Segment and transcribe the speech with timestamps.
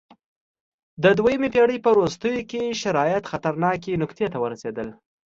[1.03, 4.87] د دویمې پېړۍ په وروستیو کې شرایط خطرناکې نقطې ته ورسېدل